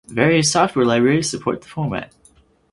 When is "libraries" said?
0.83-1.29